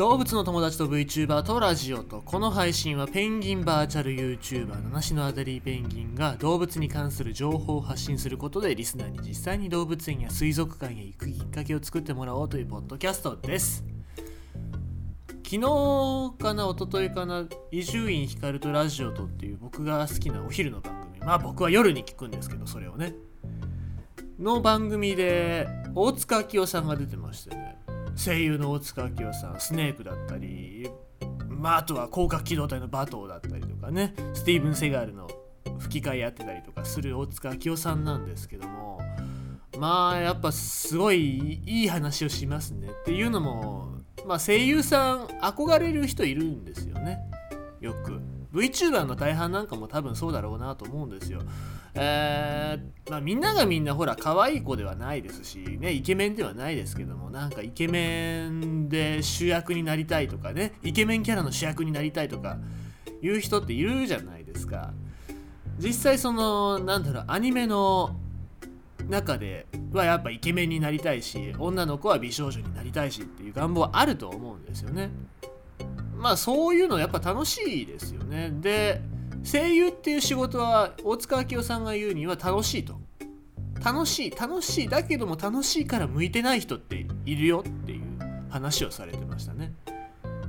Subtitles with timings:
[0.00, 13.84] 動物の友達と VTuber とラジオとこの配信はペンギンバーチャル YouTuber 七種のアデリーペンギンが動物に関する情報を発信することでリスナーに実際に動物園や水族館へ行くきっかけを作ってもらおうというポッドキャストです。
[15.44, 21.18] 昨日かな一昨日かな伊集院光とラジオとっていう僕が好きなお昼の番組。
[21.18, 23.12] まあ僕は夜に聞くんですけどそれをね。
[24.38, 27.76] の番組で大塚明夫さんが出てましてね。
[28.22, 30.90] 声優の大塚明夫さんスネークだったり、
[31.48, 35.28] まあ、あとは広角機動隊のバトーだったりとかねスティーブン・セガールの
[35.78, 39.00] 吹き替えやってたりとかする大塚明夫さんなんですけども
[39.78, 42.88] まあやっぱすごいいい話をしますね。
[42.88, 43.94] っていうのも、
[44.26, 47.18] まあ、声優さん憧れる人いるんですよね。
[47.80, 48.20] よく。
[48.52, 51.40] VTuber の大半なんかも多分そうだろうなと思うんですよ。
[51.94, 52.59] え
[53.08, 62.58] まあ、みんながみんなほら可愛い子ではないですし、ね、イケメンではないですけどもなんかイケメンで主役になりたいとかねイケメンキャラの主役になりたいとか
[63.22, 64.92] いう人っているじゃないですか。
[65.78, 68.16] 実際そのなんだろうアニメの
[69.08, 75.10] 中ではやっぱイケメンになりたいし女の子は美少女になりたいしっていう願望はあると思うんですよね。
[76.16, 78.50] まあそういうのやっぱ楽しいですよね。
[78.60, 79.00] で
[79.42, 82.98] 声優っていう仕事は大塚明夫さんが言うには楽しいと。
[83.82, 88.02] 楽しい楽しいだけども楽しいから向いてない人っているよっていう
[88.50, 89.72] 話をされてましたね。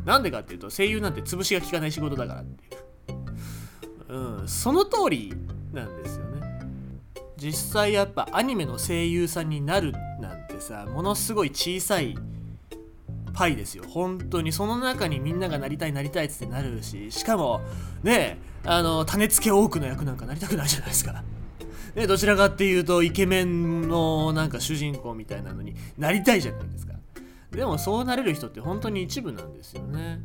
[0.05, 2.77] なんでかっていうと声優なんて潰しが効かない仕事だからってい
[4.09, 4.13] う。
[4.41, 5.33] うんその通り
[5.71, 6.41] なんですよね。
[7.37, 12.15] 実際やっぱアニメの声優さんになるなんてさものすごい小さい
[13.33, 13.83] パイですよ。
[13.87, 17.61] 本当にその中にみんながなりたいなりたいってなるししかも
[18.03, 21.23] ねあの種付け多くの役なんかなりたくないじゃないですか。
[21.95, 26.93] ねどちらかっていうとイケメンのなんか主人公みたいなのになりたいじゃないですか。
[27.51, 30.21] でもそうなれる人って本当に一部なんですよね。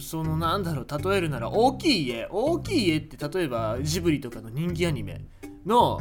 [0.00, 5.24] そのなんだろう例えるなら大きい家大きい家って例えばジブリとかの人気アニメ
[5.64, 6.00] の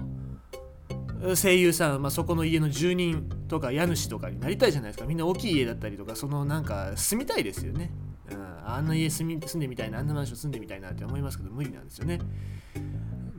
[1.36, 5.06] 声優さん、まあ、そこの家の住人とか家主とかになりたいじゃないですか。
[5.06, 7.92] みんな大きい家だったりとかそのなんか住みたいですよね、
[8.32, 12.20] うん、あんな家住み住んでみたいなあんなマンション住んでみたいなって思いますけど無理なんですよね。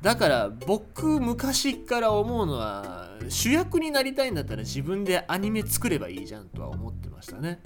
[0.01, 7.61] だから僕昔から思うのは主役になりたいんだったら自分でアニメ作ればいいじゃんとは思ってましたね。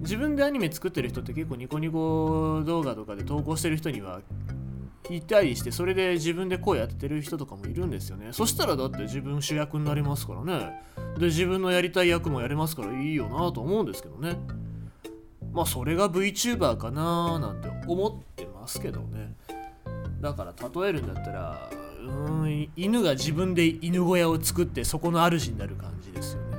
[0.00, 4.20] 自分でアニメ作ってる人って結構ニコニコ動画とかで投稿してる人には
[5.10, 8.28] いたりしてそれで自分で声当ててる人とかもいるんですよね。
[8.32, 10.82] そしたらだって自分主役になりますからね。
[11.18, 14.38] で自分のやりたい役もやれますからいいよなと思うんですけどね。
[15.52, 19.34] まあそれが VTuber かななんて思ってますけどね。
[20.20, 21.70] だから例えるんだったら
[22.08, 26.58] うん犬が自分で犬小屋を作ってそこの主になる感じですよね、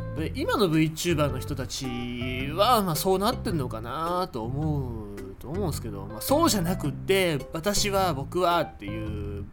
[0.00, 1.86] うん、で今の VTuber の人たち
[2.54, 5.01] はまあそうなってんのかなと思う
[5.42, 9.44] と思うんですけど、まあ、そうじゃなくって私は僕はっていう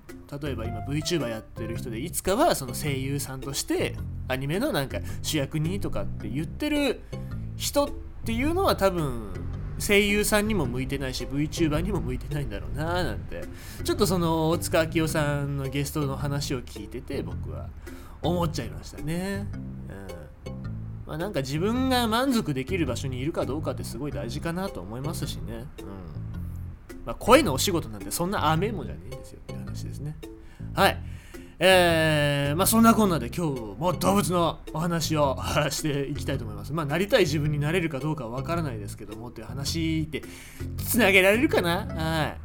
[0.42, 3.96] 例えば今 VTuber やってる人でいつかはその声優さんとして
[4.28, 7.02] アニメのなんか主役にとかって言ってる
[7.58, 7.90] 人っ
[8.24, 9.34] ていうのは多分
[9.80, 13.42] 声優さんにも向いてないし VTuber にも向いてないんだろうななんて
[13.84, 17.68] ちょっとその大塚明夫さんのゲストの話を聞いてて僕は
[18.22, 19.48] 思っちゃいましたね。
[20.12, 20.19] うん
[21.10, 25.42] まあ、なんか自分が満足できる場所にいるかどうかってすごい大事かなと思いますしね。
[25.54, 25.66] うん
[27.04, 30.16] まあ、声のお仕事なんてそんな雨もじゃねえんですよって話ですね。
[30.76, 31.02] はい。
[31.58, 35.36] えー、まあそんなこんなで今日も動物のお話を
[35.72, 36.74] していきたいと思います。
[36.74, 40.22] まあなりたい自分になれるかどうかはわからないですけどもっていう話って
[40.78, 41.88] つなげられるかな？
[41.88, 42.38] はい。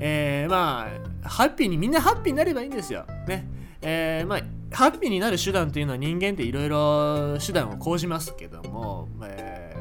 [0.00, 0.88] えー、ま
[1.22, 3.06] あハッピーにみんなハッピーになればいいんですよ。
[3.28, 3.48] ね。
[3.80, 4.40] えー、まあ
[4.72, 9.76] ハッピーになる手段っていうのは人間っていろいろ手段を講じますけども、え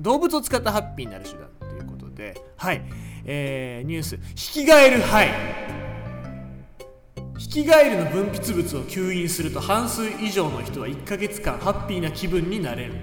[0.00, 2.82] ー、動物を使ったハッピーになる手段ということで、はい、
[3.24, 5.28] えー、ニュース、ヒキガエルハイ。
[7.38, 12.94] ヒキガエルの分泌物を吸引すると半数以上の人は1ヶ月間ハッピーな気分になれる。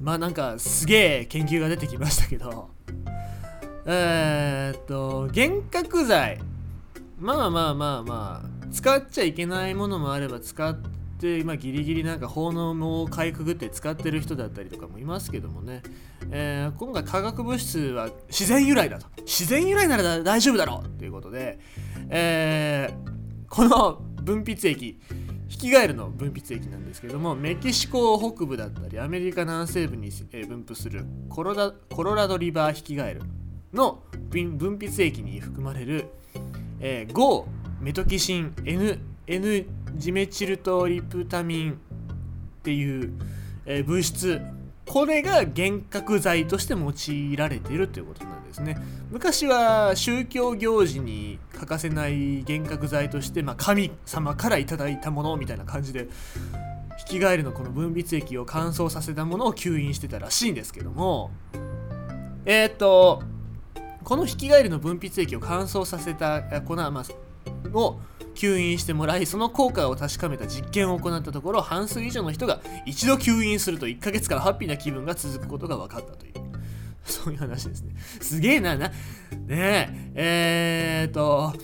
[0.00, 2.70] まあなんかすげえ研究が出てきましたけど、
[3.86, 6.38] えー、っと、幻覚剤。
[7.18, 10.76] まあまあまあまあ、使っちゃいけないものもあれば使っ
[11.18, 15.82] て、まあ、ギリギリなんか法のをかいくぐって使ってる人だったりとかもいますけどもね、
[16.30, 19.06] えー、今回化学物質は自然由来だと。
[19.22, 21.58] 自然由来なら大丈夫だろうということで、
[22.10, 25.00] えー、この分泌液
[25.48, 33.22] ヒキガエルの分泌液なんですけどもメキシコ北部だったりアメリカ南西部に分布するコロラコロラドリバーヒキガエル
[33.72, 36.08] の分泌液に含まれる、
[36.78, 37.12] えー、
[37.86, 38.98] メトキシン N,
[39.28, 41.76] N ジメチルトリプタミンっ
[42.64, 43.12] ていう、
[43.64, 44.40] えー物質。
[44.84, 48.76] これが幻覚剤として用いられているということなんですね。
[49.12, 56.08] 昔は宗教行事に欠かせない幻覚剤として、まあ、神様からいただいたものみたいな感じで
[56.96, 61.30] ヒキガエルのこの分泌液を乾燥させたものを吸引してたらしいんですけども
[62.44, 63.22] えー、っと
[64.02, 67.04] このヒキガエルの分泌液を乾燥させたあ粉、まあ、
[67.72, 68.00] を
[68.34, 76.34] 吸引してもらいその効果を確かめた実験を行ったところ半数以上の人が一度吸引すると1ヶ月間ハッピーな気分が続くことが分かったという
[77.04, 78.88] そういう話ですねすげえなな
[79.46, 81.54] ねええー、っと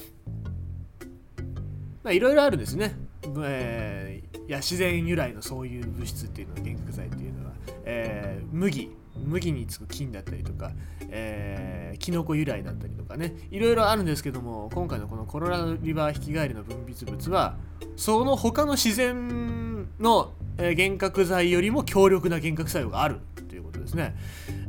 [2.02, 2.96] まあいろいろあるんですね、
[3.44, 7.52] えーいや自然由来のそういう物質っていうのは幻覚剤っていうのは、
[7.84, 10.72] えー麦麦につく菌だったりとか、
[11.08, 13.34] えー、キノコ由来だったりとかね。
[13.50, 17.56] いろいろあるんですけども今回のこのコロラリバーヒキガエルの分泌物は
[17.96, 24.14] その他の自然の、え幻覚剤よりも強力な幻覚作用があるということですね、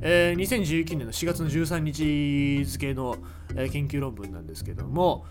[0.02, 3.18] えー2019年の4月の13日付の、
[3.56, 5.26] え研究論文なんですけども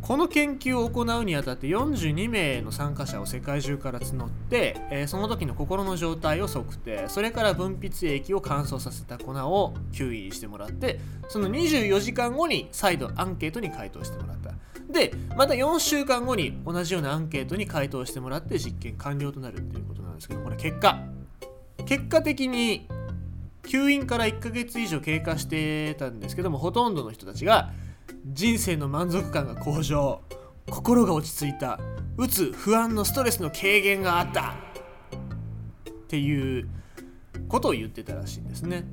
[0.00, 14.52] この研究を行うにあたって42名の参加者を世界中から募って、えーその時の心の状態を測定それから分泌液を乾燥させた粉を吸引してもらってその24時間後に再度アンケートに回答してもらった。
[14.92, 20.98] でまた4週間後に同じようなアンケートに回答してもらって実験完了となるっていうことなんですけどこれ結果。
[21.84, 22.86] 結果的に
[23.62, 27.70] 吸引から1ヶ月以上経過してたんですけどもほとんどの人たちが
[28.26, 30.20] 人生の満足感が向上。
[30.70, 31.80] 心が落ち着いた。
[32.16, 34.54] うつ不安のストレスの軽減があった。
[35.90, 36.68] っていう
[37.48, 38.84] ことを言ってたらしいんですね。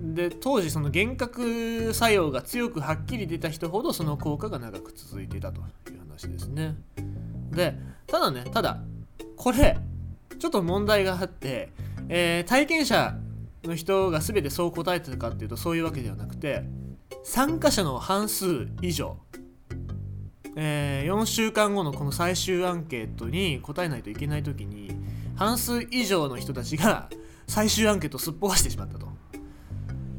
[0.00, 6.76] で当時その幻覚作用が強くはっきり出た人ほどその効果が長く続いていたという話ですね。
[7.50, 7.74] で
[8.06, 8.80] ただねただ
[9.36, 9.78] これ
[10.38, 11.72] ちょっと問題があって、
[12.08, 13.16] えー体験者
[13.64, 16.62] の人が全てそう答えてたかっていうとそういうわけではなくて
[17.28, 19.18] 参加者の半数以上、
[20.56, 24.96] え4週間後のこの最終アンケートに答えないといけない時に
[25.36, 27.10] 半数以上の人たちが
[27.46, 29.08] 最終アンケートをすっぽかしてしまったと。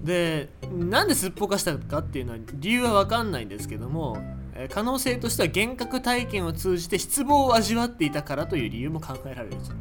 [0.04, 4.22] でなんですっぽかしたかっていうのは理由は分かんないんですけども、
[4.70, 9.76] 可能性としては幻覚体験を通じて失望を味わっていたからという理由も考えられるんですよ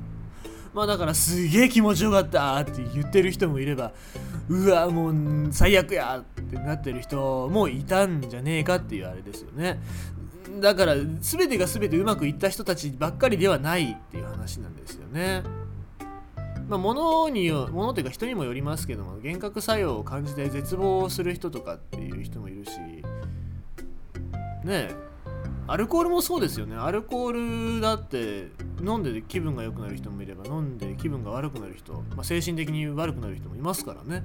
[0.75, 3.93] まあだからすげえ気持ちよかったって言ってる人もいれば
[4.49, 9.81] うわもう最悪やってなってる人もいたんじゃねえかっていうあれですよね。
[10.61, 15.43] だから全てが全てうまくいった人たちばっかりではないっていう話なんですよね。
[16.69, 22.79] まあ物によ物というか人にもよりますけども幻覚作用を感じて絶望する人とかっていう人もいるし
[24.65, 24.95] ねえ
[25.67, 26.77] アルコールもそうですよね。
[26.77, 28.49] アルコールだって
[28.83, 34.25] 飲んで気分が良くなる人もいれば飲んで気分が悪くなる人、まあ、精神的に悪くなる人もいますからね。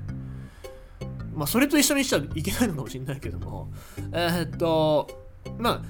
[1.33, 3.71] まあそれと一緒にしちゃいけないのかもしれないけども
[4.11, 5.09] えーっと
[5.57, 5.81] まあ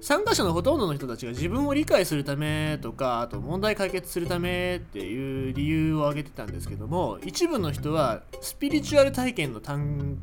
[0.00, 10.18] 参加者のほとんどの人たちが自分を理解するためとかあと問題解決するためっていう理由を挙げてたんですけども一部の人はスピリチュアル体験の探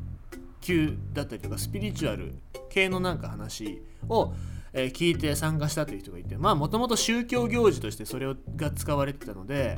[0.61, 2.35] 求だったりとかスピリチュアル
[2.69, 4.33] 系のなんか話を、
[4.73, 9.77] えー聞いて参加したという人がいてまあもともと宗教行事としてそれをが使われてたので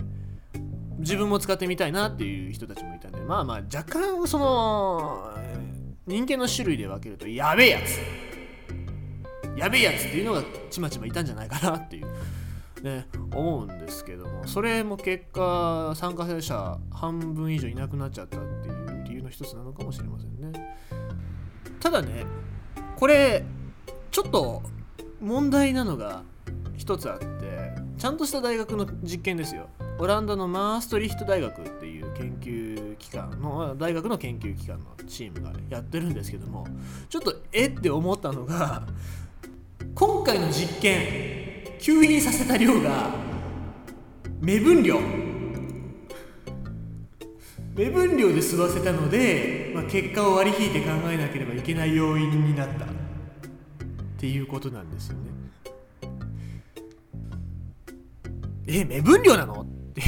[0.99, 5.31] 自分も使ってみたいなっていう人たちもいたんでまあまあ若干その
[6.07, 7.99] 人間の種類で分けるとやべえやつ
[9.57, 12.07] やべえやつっていうのがちまちまいたんじゃないかなっていう、
[12.83, 20.77] ね、思うんですけどもそれも結果参加者半分以上いなくなっちゃったっていう理由の一つなのかもしれませんね。
[21.79, 22.25] ただね
[22.95, 23.43] これ
[24.11, 24.61] ちょっと
[25.21, 26.23] 問題なのが
[26.75, 27.25] 一つあって
[27.97, 29.69] ちゃんとした大学の実験ですよ。
[29.99, 36.65] オランダのマーストリヒト大学っていう研究機関の大学の研究機関のチームがやってるんですけども
[37.07, 38.87] ちょっとえって思ったのが
[39.93, 43.11] 今回の実験吸引させた量が
[44.39, 44.99] 目分量。
[47.75, 53.00] 目分量で吸わせたので、まあ、結果を割り引いて考えなければいけない要因になった。
[54.21, 55.31] っていうことなんですよね。
[58.67, 59.61] え目分量なの？
[59.61, 60.07] っていう。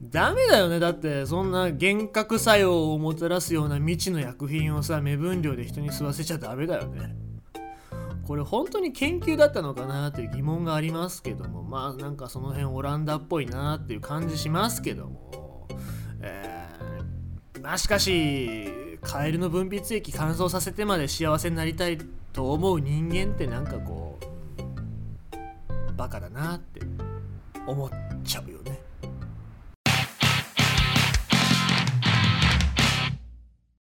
[0.00, 0.78] ダメだよね。
[0.78, 7.16] だってそんな幻覚作用をもたらすような未知の薬品をさ目分量で人に吸わせちゃダメだよね。
[8.28, 11.64] これ本当に研究だったのかなっていう疑問がありますけども。
[11.64, 15.66] まあなんかその辺オランダっぽいなっていう感じしますけども。
[16.20, 21.96] えーまあしかしカエルの分泌液乾燥させてまで幸せになりたい
[22.32, 26.80] と思う人間ってなんかこうバカだなって
[27.68, 28.05] 思って